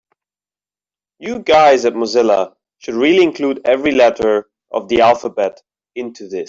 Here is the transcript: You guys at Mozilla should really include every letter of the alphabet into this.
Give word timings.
You 1.19 1.41
guys 1.43 1.85
at 1.85 1.93
Mozilla 1.93 2.55
should 2.79 2.95
really 2.95 3.21
include 3.21 3.61
every 3.65 3.91
letter 3.91 4.49
of 4.71 4.87
the 4.87 5.01
alphabet 5.01 5.61
into 5.93 6.27
this. 6.27 6.39